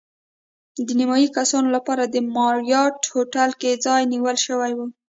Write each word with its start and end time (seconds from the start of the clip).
د 0.85 0.87
نیمایي 0.99 1.27
کسانو 1.37 1.67
لپاره 1.75 2.03
د 2.05 2.15
ماریاټ 2.35 2.97
هوټل 3.13 3.51
کې 3.61 3.81
ځای 3.85 4.01
نیول 4.13 4.37
شوی 4.45 4.71
و. 4.75 4.79